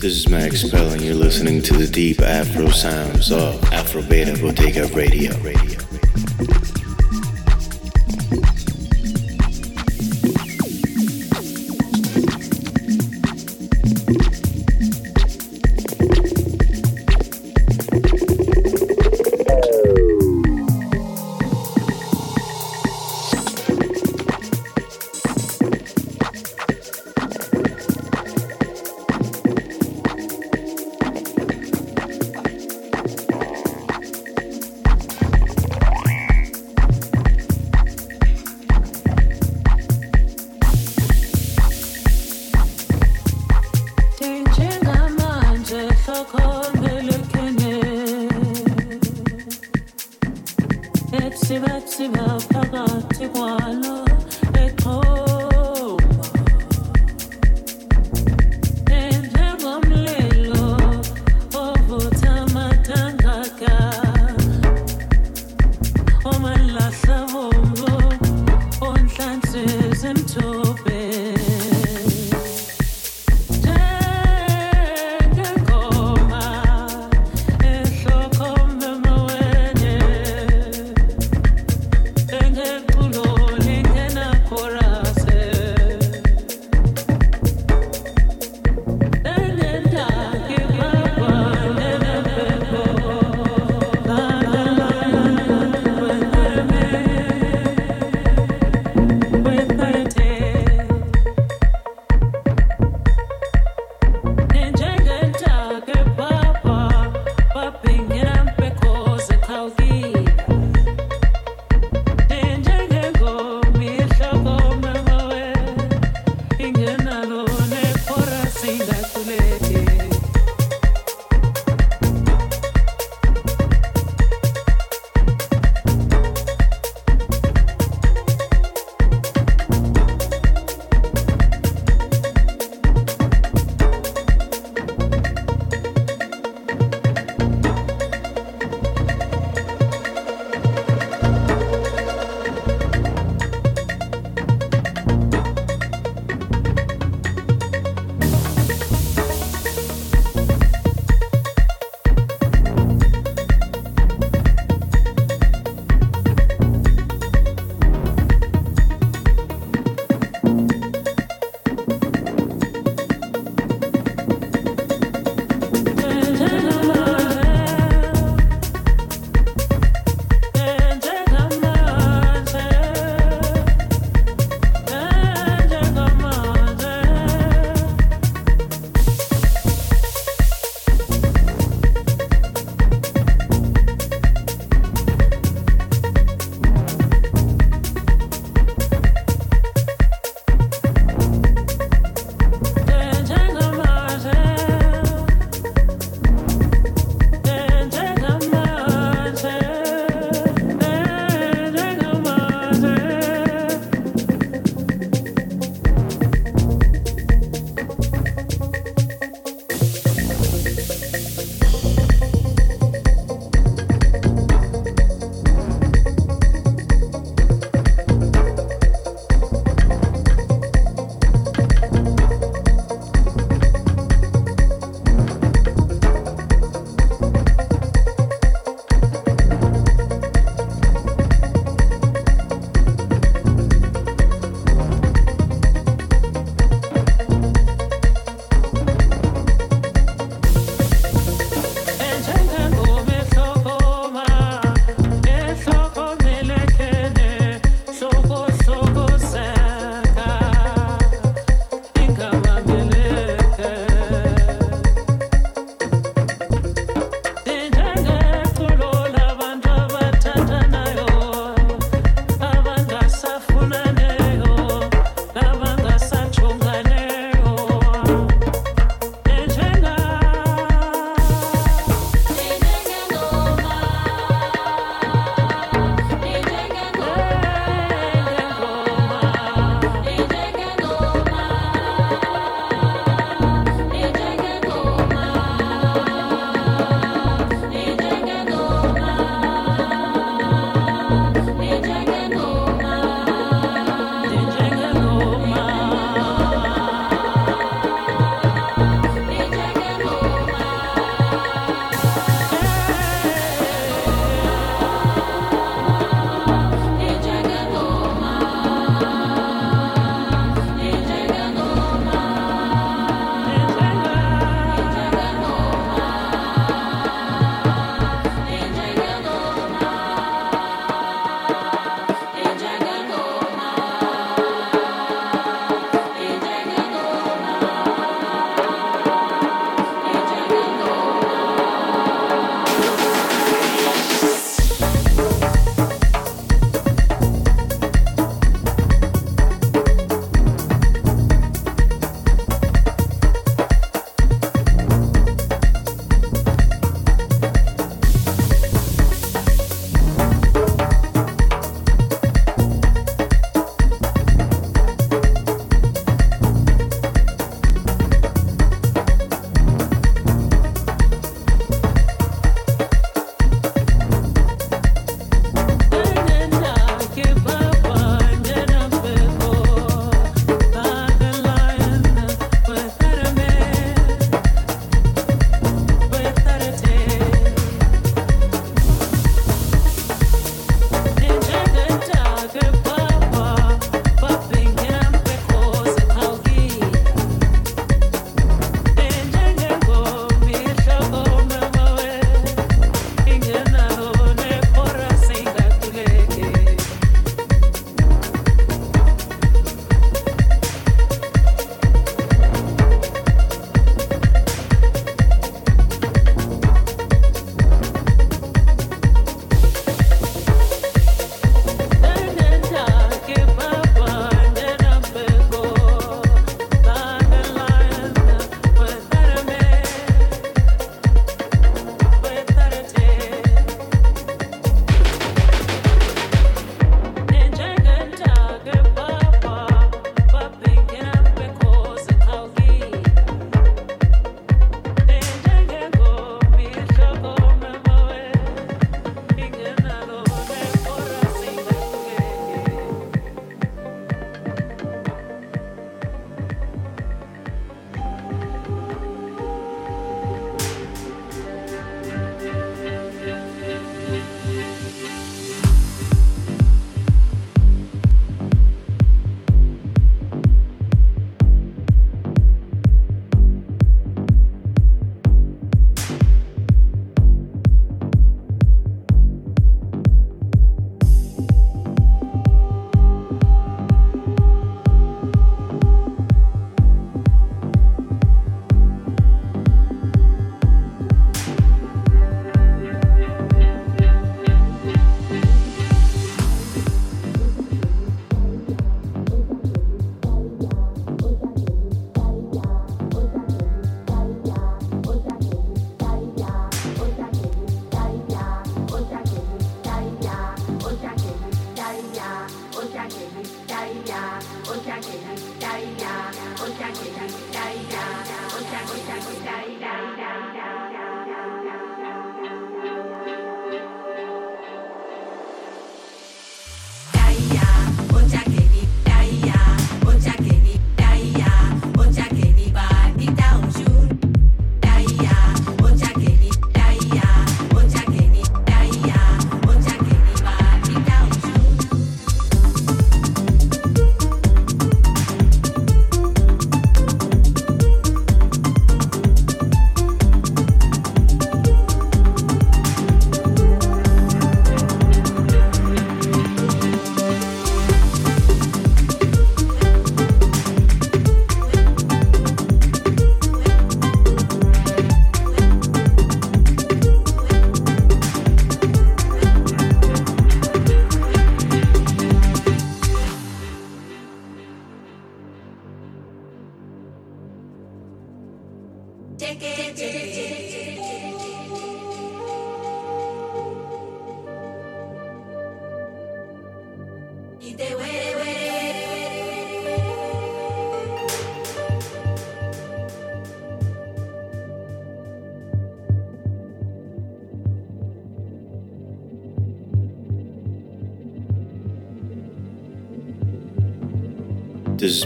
[0.00, 4.36] This is Max Pell, and you're listening to the deep Afro sounds of Afro Beta
[4.40, 5.36] Bodega Radio.
[5.38, 5.81] Radio.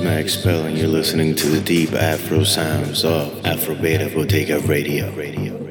[0.06, 5.65] Max Spell, and you're listening to the deep Afro sounds of Afro Beta Bodega Radio.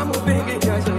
[0.00, 0.89] I'm a big guy.